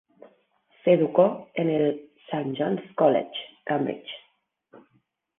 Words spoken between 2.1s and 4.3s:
St John's College, Cambridge.